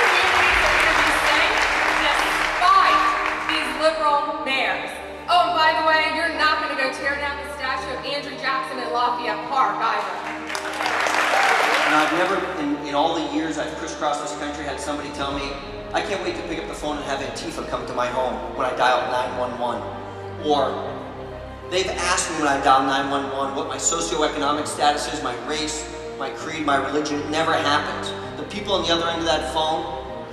communities 0.01 0.59
are 0.61 0.77
going 0.77 0.91
to 0.91 1.01
be 1.01 1.11
safe 1.25 1.57
these 3.49 3.71
liberal. 3.81 4.43
Oh, 5.33 5.49
and 5.49 5.57
by 5.57 5.73
the 5.81 5.85
way, 5.89 6.12
you're 6.12 6.35
not 6.37 6.61
going 6.61 6.77
to 6.77 6.81
go 6.83 6.93
tear 6.93 7.17
down 7.17 7.39
the 7.41 7.49
statue 7.57 7.89
of 7.89 8.05
Andrew 8.05 8.37
Jackson 8.37 8.77
in 8.79 8.93
Lafayette 8.93 9.39
Park 9.49 9.81
either. 9.81 10.12
And 11.89 11.95
I've 11.97 12.12
never, 12.21 12.37
in, 12.92 12.96
all 12.96 13.14
the 13.14 13.34
years 13.34 13.56
I've 13.56 13.75
crisscrossed 13.76 14.20
this 14.20 14.37
country, 14.38 14.64
had 14.64 14.78
somebody 14.78 15.08
tell 15.12 15.32
me, 15.32 15.50
I 15.94 16.02
can't 16.02 16.22
wait 16.22 16.37
to 16.37 16.42
pick 16.42 16.58
up 16.58 16.68
the 16.68 16.75
phone 16.75 16.99
and 16.99 17.04
have 17.06 17.20
Antifa 17.20 17.66
come 17.68 17.87
to 17.87 17.94
my 17.94 18.06
home 18.06 18.34
when 18.54 18.66
I 18.66 18.76
dial 18.76 19.11
911. 19.11 19.80
Or 20.46 20.68
they've 21.70 21.88
asked 21.88 22.30
me 22.32 22.40
when 22.40 22.49
I 22.49 22.62
dial 22.62 22.84
911 22.84 23.56
what 23.56 23.68
my 23.68 23.78
socioeconomic 23.78 24.66
status 24.66 25.11
is, 25.14 25.22
my 25.22 25.34
race, 25.46 25.88
my 26.18 26.28
creed, 26.30 26.66
my 26.66 26.76
religion. 26.76 27.18
It 27.18 27.30
never 27.30 27.54
happens. 27.54 28.12
The 28.38 28.46
people 28.49 28.75
on 28.75 28.82
the 28.82 28.92
other 28.92 29.08
end 29.08 29.20
of 29.20 29.26
that 29.26 29.54
phone, 29.54 30.28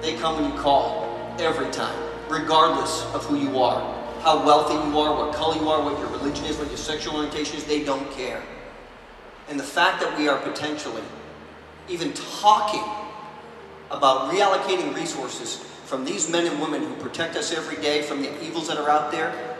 they 0.00 0.16
come 0.16 0.40
when 0.40 0.52
you 0.52 0.56
call, 0.56 1.36
every 1.40 1.70
time, 1.72 1.98
regardless 2.28 3.04
of 3.12 3.24
who 3.24 3.36
you 3.36 3.58
are, 3.58 3.82
how 4.20 4.46
wealthy 4.46 4.74
you 4.74 4.98
are, 5.00 5.16
what 5.16 5.34
color 5.34 5.56
you 5.56 5.68
are, 5.68 5.82
what 5.82 5.98
your 5.98 6.10
religion 6.10 6.44
is, 6.44 6.58
what 6.58 6.68
your 6.68 6.76
sexual 6.76 7.16
orientation 7.16 7.56
is, 7.56 7.64
they 7.64 7.82
don't 7.82 8.08
care. 8.12 8.40
And 9.48 9.58
the 9.58 9.64
fact 9.64 10.00
that 10.00 10.16
we 10.16 10.28
are 10.28 10.38
potentially 10.38 11.02
even 11.88 12.12
talking 12.12 12.82
about 13.90 14.32
reallocating 14.32 14.94
resources 14.94 15.56
from 15.84 16.04
these 16.04 16.28
men 16.28 16.46
and 16.46 16.60
women 16.60 16.82
who 16.82 16.94
protect 16.96 17.36
us 17.36 17.52
every 17.52 17.76
day 17.82 18.02
from 18.02 18.22
the 18.22 18.44
evils 18.44 18.68
that 18.68 18.78
are 18.78 18.88
out 18.88 19.12
there 19.12 19.56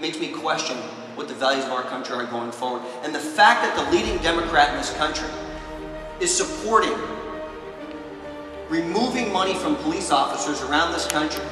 makes 0.00 0.18
me 0.20 0.28
question 0.28 0.76
what 1.16 1.26
the 1.26 1.34
values 1.34 1.64
of 1.64 1.72
our 1.72 1.82
country 1.82 2.14
are 2.14 2.24
going 2.26 2.52
forward. 2.52 2.82
And 3.02 3.12
the 3.14 3.18
fact 3.18 3.62
that 3.62 3.74
the 3.76 3.90
leading 3.90 4.22
Democrat 4.22 4.70
in 4.70 4.76
this 4.76 4.94
country 4.96 5.28
is 6.20 6.34
supporting 6.34 6.94
removing 8.68 9.32
money 9.32 9.54
from 9.54 9.76
police 9.76 10.10
officers 10.10 10.62
around 10.62 10.92
this 10.92 11.06
country 11.06 11.44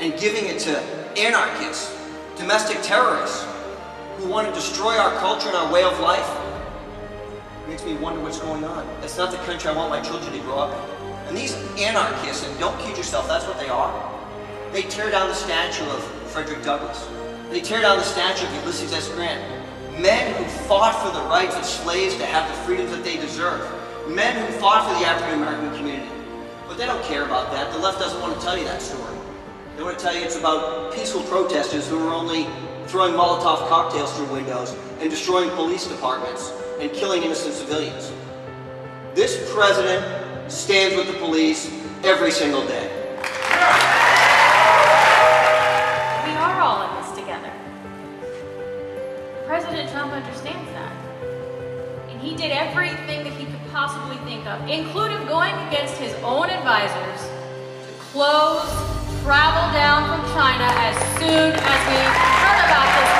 and 0.00 0.18
giving 0.18 0.46
it 0.46 0.58
to 0.60 0.78
anarchists, 1.18 1.96
domestic 2.36 2.80
terrorists, 2.82 3.44
who 4.16 4.28
want 4.28 4.46
to 4.46 4.54
destroy 4.54 4.96
our 4.96 5.16
culture 5.18 5.48
and 5.48 5.56
our 5.56 5.72
way 5.72 5.82
of 5.82 5.98
life, 6.00 6.26
makes 7.68 7.84
me 7.84 7.94
wonder 7.96 8.20
what's 8.20 8.40
going 8.40 8.64
on. 8.64 8.86
That's 9.00 9.18
not 9.18 9.30
the 9.30 9.36
country 9.38 9.68
I 9.68 9.76
want 9.76 9.90
my 9.90 10.00
children 10.00 10.32
to 10.32 10.38
grow 10.40 10.56
up 10.56 10.72
in. 10.72 11.28
And 11.28 11.36
these 11.36 11.54
anarchists, 11.78 12.48
and 12.48 12.58
don't 12.58 12.78
kid 12.80 12.96
yourself, 12.96 13.28
that's 13.28 13.46
what 13.46 13.60
they 13.60 13.68
are. 13.68 13.92
They 14.72 14.82
tear 14.82 15.10
down 15.10 15.28
the 15.28 15.34
statue 15.34 15.84
of 15.84 16.02
Frederick 16.32 16.64
Douglass. 16.64 17.06
They 17.50 17.60
tear 17.60 17.82
down 17.82 17.98
the 17.98 18.04
statue 18.04 18.46
of 18.46 18.54
Ulysses 18.62 18.92
S. 18.94 19.08
Grant. 19.10 19.42
Men 20.00 20.34
who 20.34 20.44
fought 20.66 20.94
for 21.04 21.12
the 21.12 21.22
rights 21.26 21.56
of 21.56 21.64
slaves 21.64 22.16
to 22.16 22.24
have 22.24 22.48
the 22.48 22.54
freedoms 22.62 22.90
that 22.90 23.04
they 23.04 23.16
deserve. 23.16 23.60
Men 24.08 24.34
who 24.34 24.58
fought 24.58 24.88
for 24.88 24.98
the 24.98 25.06
African 25.06 25.42
American 25.42 25.76
community. 25.76 26.10
But 26.66 26.78
they 26.78 26.86
don't 26.86 27.04
care 27.04 27.24
about 27.24 27.52
that. 27.52 27.70
The 27.72 27.78
left 27.78 27.98
doesn't 27.98 28.20
want 28.20 28.34
to 28.34 28.40
tell 28.40 28.56
you 28.56 28.64
that 28.64 28.80
story. 28.80 29.16
They 29.76 29.82
want 29.82 29.98
to 29.98 30.04
tell 30.04 30.14
you 30.14 30.22
it's 30.22 30.36
about 30.36 30.94
peaceful 30.94 31.22
protesters 31.24 31.88
who 31.88 31.98
are 32.08 32.14
only 32.14 32.46
throwing 32.86 33.12
Molotov 33.12 33.68
cocktails 33.68 34.16
through 34.16 34.32
windows 34.32 34.74
and 35.00 35.10
destroying 35.10 35.50
police 35.50 35.86
departments 35.86 36.52
and 36.80 36.92
killing 36.92 37.22
innocent 37.22 37.54
civilians. 37.54 38.12
This 39.14 39.52
president 39.52 40.50
stands 40.50 40.96
with 40.96 41.08
the 41.08 41.18
police 41.18 41.70
every 42.04 42.30
single 42.30 42.66
day. 42.66 42.88
We 46.24 46.32
are 46.32 46.60
all 46.60 46.88
in 46.88 47.02
this 47.02 47.18
together. 47.18 47.52
President 49.46 49.90
Trump 49.90 50.12
understands 50.12 50.70
that. 50.72 50.92
And 52.10 52.20
he 52.20 52.36
did 52.36 52.52
everything 52.52 53.24
that 53.24 53.32
he 53.32 53.44
could 53.44 53.72
possibly 53.72 54.16
think 54.18 54.46
of, 54.46 54.68
including 54.68 55.26
going 55.26 55.54
against 55.68 55.96
his 55.96 56.14
own 56.22 56.48
advisors 56.48 57.20
to 57.86 57.92
close 57.98 58.98
travel 59.28 59.72
down 59.74 60.08
from 60.08 60.24
China 60.32 60.64
as 60.64 60.96
soon 61.18 61.52
as 61.52 61.80
we 61.90 62.00
heard 62.00 62.64
about 62.64 62.88
this 62.96 63.17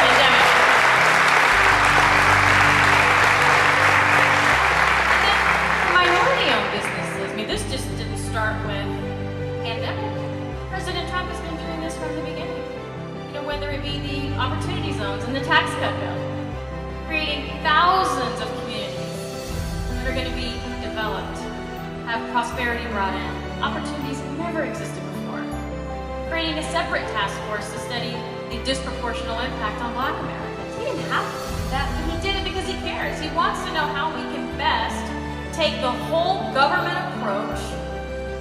whether 13.59 13.75
it 13.75 13.83
be 13.83 13.99
the 14.07 14.31
opportunity 14.39 14.93
zones 14.93 15.25
and 15.25 15.35
the 15.35 15.43
tax 15.43 15.67
cut 15.83 15.91
bill, 15.99 16.15
creating 17.11 17.51
thousands 17.67 18.39
of 18.39 18.47
communities 18.63 19.51
that 19.99 20.07
are 20.07 20.15
going 20.15 20.31
to 20.31 20.39
be 20.39 20.55
developed, 20.79 21.43
have 22.07 22.23
prosperity 22.31 22.87
brought 22.95 23.11
in, 23.19 23.35
opportunities 23.59 24.23
that 24.23 24.31
never 24.39 24.63
existed 24.63 25.03
before, 25.11 25.43
creating 26.31 26.55
a 26.55 26.63
separate 26.71 27.03
task 27.11 27.35
force 27.51 27.67
to 27.75 27.83
study 27.91 28.15
the 28.47 28.63
disproportional 28.63 29.43
impact 29.43 29.83
on 29.83 29.91
black 29.91 30.15
Americans. 30.23 30.79
He 30.79 30.95
didn't 30.95 31.11
have 31.11 31.27
to 31.27 31.39
do 31.51 31.59
that, 31.75 31.91
but 31.91 32.15
he 32.15 32.17
did 32.23 32.39
it 32.39 32.45
because 32.47 32.63
he 32.71 32.79
cares. 32.87 33.19
He 33.19 33.27
wants 33.35 33.59
to 33.67 33.75
know 33.75 33.91
how 33.91 34.15
we 34.15 34.23
can 34.31 34.47
best 34.55 35.03
take 35.51 35.83
the 35.83 35.91
whole 36.07 36.47
government 36.55 36.95
approach 37.11 37.59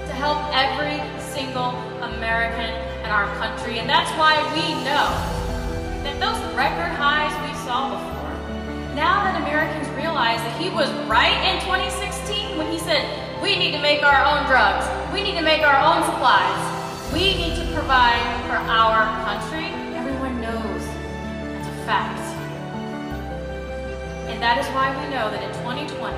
to 0.06 0.14
help 0.14 0.38
every 0.54 1.02
single 1.34 1.74
American 2.06 2.87
in 3.08 3.14
our 3.14 3.32
country. 3.40 3.80
And 3.80 3.88
that's 3.88 4.12
why 4.20 4.36
we 4.52 4.76
know 4.84 5.08
that 6.04 6.20
those 6.20 6.36
record 6.60 6.92
highs 7.00 7.32
we 7.48 7.56
saw 7.64 7.96
before, 7.96 8.36
now 9.00 9.24
that 9.24 9.40
Americans 9.40 9.88
realize 9.96 10.44
that 10.44 10.60
he 10.60 10.68
was 10.68 10.92
right 11.08 11.40
in 11.48 11.56
2016 11.64 12.60
when 12.60 12.68
he 12.68 12.78
said, 12.78 13.08
we 13.40 13.56
need 13.56 13.72
to 13.72 13.80
make 13.80 14.04
our 14.04 14.20
own 14.28 14.44
drugs, 14.52 14.84
we 15.16 15.24
need 15.24 15.40
to 15.40 15.46
make 15.46 15.64
our 15.64 15.80
own 15.80 16.04
supplies, 16.04 16.60
we 17.16 17.32
need 17.32 17.56
to 17.56 17.64
provide 17.72 18.20
for 18.44 18.60
our 18.68 19.08
country, 19.24 19.72
everyone 19.96 20.42
knows 20.44 20.84
that's 21.56 21.70
a 21.72 21.78
fact. 21.88 22.20
And 24.28 24.44
that 24.44 24.60
is 24.60 24.68
why 24.76 24.92
we 24.92 25.08
know 25.16 25.32
that 25.32 25.40
in 25.48 25.54
2020, 25.64 26.12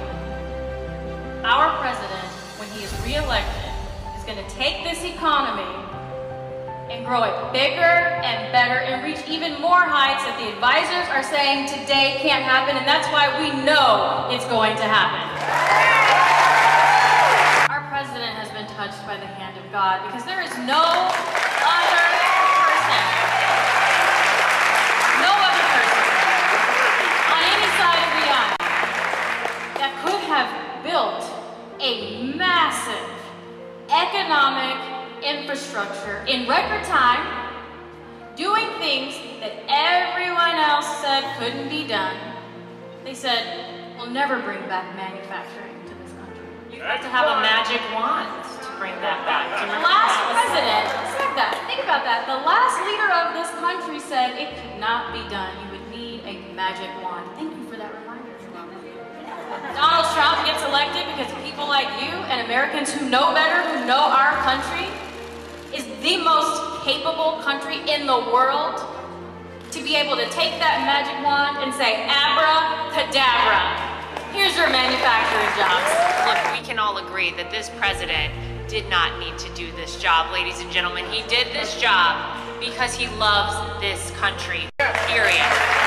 our 1.46 1.70
president, 1.86 2.30
when 2.58 2.68
he 2.74 2.82
is 2.82 2.90
reelected, 3.06 3.70
is 4.18 4.26
going 4.26 4.42
to 4.42 4.50
take 4.50 4.82
this 4.82 5.06
economy 5.06 5.89
and 6.90 7.06
grow 7.06 7.22
it 7.22 7.54
bigger 7.54 8.18
and 8.26 8.52
better 8.52 8.82
and 8.82 9.06
reach 9.06 9.22
even 9.30 9.62
more 9.62 9.78
heights 9.78 10.26
that 10.26 10.34
the 10.42 10.50
advisors 10.50 11.06
are 11.14 11.22
saying 11.22 11.70
today 11.70 12.18
can't 12.18 12.42
happen, 12.42 12.74
and 12.74 12.86
that's 12.90 13.06
why 13.14 13.30
we 13.38 13.54
know 13.62 14.26
it's 14.34 14.46
going 14.50 14.74
to 14.74 14.88
happen. 14.90 15.22
Our 17.70 17.86
president 17.94 18.34
has 18.34 18.50
been 18.50 18.66
touched 18.74 19.06
by 19.06 19.22
the 19.22 19.30
hand 19.30 19.54
of 19.62 19.66
God 19.70 20.02
because 20.10 20.26
there 20.26 20.42
is 20.42 20.50
no 20.66 20.82
other 20.82 22.06
person, 22.58 23.06
no 25.22 25.30
other 25.30 25.66
person 25.78 26.10
on 27.30 27.42
any 27.46 27.70
side 27.78 28.02
of 28.02 28.12
the 28.18 28.26
aisle 28.34 28.58
that 29.78 29.94
could 30.02 30.24
have 30.26 30.50
built 30.82 31.22
a 31.78 32.34
massive 32.34 33.14
economic 33.94 34.89
infrastructure 35.24 36.24
in 36.28 36.48
record 36.48 36.84
time, 36.86 37.24
doing 38.36 38.68
things 38.80 39.16
that 39.40 39.54
everyone 39.68 40.56
else 40.56 40.88
said 41.04 41.24
couldn't 41.38 41.70
be 41.70 41.88
done. 41.88 42.16
They 43.04 43.14
said, 43.14 43.96
we'll 43.98 44.12
never 44.12 44.40
bring 44.42 44.60
back 44.68 44.96
manufacturing 44.96 45.76
to 45.88 45.94
this 46.04 46.12
country. 46.16 46.46
You 46.72 46.82
have 46.84 47.02
to 47.02 47.12
have 47.12 47.28
a 47.28 47.42
magic 47.44 47.82
wand 47.92 48.28
to 48.64 48.70
bring 48.80 48.96
that 49.04 49.24
back. 49.28 49.48
The 49.68 49.82
last 49.84 50.16
president 50.32 50.86
said 51.16 51.32
that. 51.36 51.56
Think 51.68 51.84
about 51.84 52.04
that. 52.08 52.28
The 52.28 52.40
last 52.48 52.80
leader 52.88 53.10
of 53.12 53.36
this 53.36 53.52
country 53.60 54.00
said 54.00 54.40
it 54.40 54.56
could 54.56 54.80
not 54.80 55.12
be 55.12 55.24
done. 55.28 55.52
You 55.68 55.80
would 55.80 55.88
need 55.92 56.24
a 56.24 56.40
magic 56.56 56.92
wand. 57.04 57.28
Thank 57.36 57.56
you 57.56 57.64
for 57.68 57.76
that 57.76 57.92
reminder. 57.92 58.30
Donald 59.76 60.06
Trump 60.14 60.46
gets 60.46 60.62
elected 60.64 61.08
because 61.16 61.32
people 61.44 61.68
like 61.68 61.88
you 62.04 62.12
and 62.30 62.46
Americans 62.46 62.92
who 62.92 63.10
know 63.10 63.34
better, 63.34 63.64
who 63.72 63.86
know 63.86 64.12
our 64.12 64.36
country, 64.44 64.86
is 65.74 65.86
the 66.02 66.18
most 66.18 66.84
capable 66.84 67.42
country 67.44 67.78
in 67.90 68.08
the 68.08 68.18
world 68.34 68.82
to 69.72 69.84
be 69.84 69.96
able 69.96 70.16
to 70.16 70.26
take 70.30 70.58
that 70.58 70.82
magic 70.82 71.14
wand 71.24 71.58
and 71.62 71.74
say, 71.74 72.06
abracadabra. 72.10 73.90
Here's 74.34 74.56
your 74.58 74.70
manufacturing 74.70 75.50
jobs. 75.58 75.90
Look, 76.26 76.60
we 76.60 76.66
can 76.66 76.80
all 76.80 76.98
agree 76.98 77.32
that 77.38 77.52
this 77.52 77.70
president 77.78 78.34
did 78.68 78.90
not 78.90 79.20
need 79.20 79.38
to 79.40 79.54
do 79.54 79.72
this 79.74 80.02
job, 80.02 80.32
ladies 80.34 80.60
and 80.62 80.72
gentlemen. 80.72 81.06
He 81.06 81.22
did 81.28 81.48
this 81.54 81.80
job 81.80 82.38
because 82.60 82.94
he 82.94 83.08
loves 83.18 83.56
this 83.82 84.12
country, 84.12 84.70
period. 85.08 85.79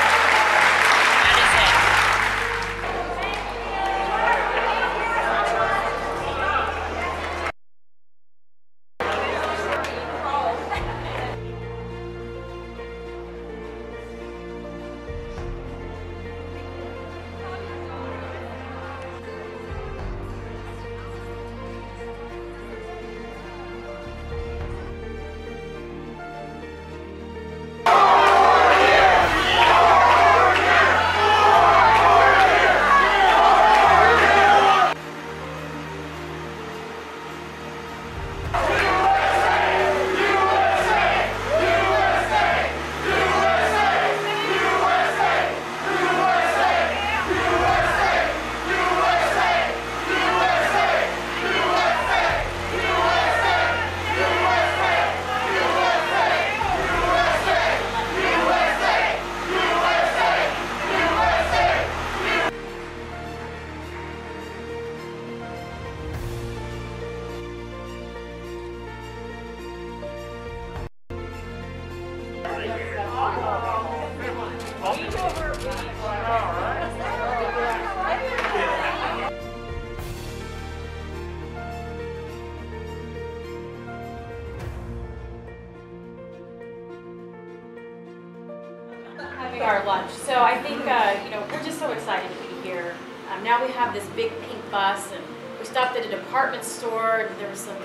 Our 89.61 89.85
lunch. 89.85 90.11
So 90.11 90.41
I 90.41 90.61
think, 90.61 90.81
uh, 90.85 91.19
you 91.23 91.29
know, 91.31 91.45
we're 91.51 91.63
just 91.63 91.79
so 91.79 91.91
excited 91.91 92.29
to 92.29 92.55
be 92.55 92.61
here. 92.61 92.95
Um, 93.29 93.43
now 93.43 93.65
we 93.65 93.71
have 93.73 93.93
this 93.93 94.05
big 94.15 94.31
pink 94.41 94.71
bus, 94.71 95.11
and 95.11 95.23
we 95.59 95.65
stopped 95.65 95.97
at 95.97 96.05
a 96.05 96.09
department 96.09 96.63
store, 96.63 97.27
and 97.27 97.39
there 97.39 97.49
were 97.49 97.55
some 97.55 97.77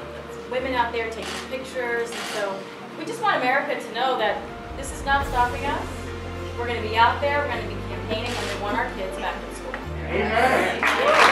women 0.50 0.74
out 0.74 0.92
there 0.92 1.10
taking 1.10 1.30
pictures. 1.50 2.10
And 2.10 2.20
so 2.34 2.58
we 2.98 3.04
just 3.04 3.22
want 3.22 3.36
America 3.36 3.80
to 3.80 3.94
know 3.94 4.18
that 4.18 4.42
this 4.76 4.92
is 4.92 5.04
not 5.04 5.26
stopping 5.26 5.64
us. 5.64 5.86
We're 6.58 6.66
going 6.66 6.82
to 6.82 6.88
be 6.88 6.96
out 6.96 7.20
there, 7.20 7.38
we're 7.38 7.52
going 7.52 7.62
to 7.62 7.68
be 7.68 7.80
campaigning, 7.88 8.30
and 8.30 8.56
we 8.56 8.62
want 8.62 8.76
our 8.76 8.90
kids 8.94 9.16
back 9.18 9.36
in 9.48 9.54
school. 9.54 9.74
Amen. 10.08 11.27